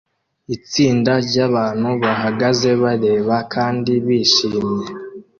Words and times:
Itsinda 0.55 1.13
ryabantu 1.27 1.89
bahagaze 2.01 2.69
bareba 2.83 3.35
kandi 3.53 3.91
bishimye 4.05 4.87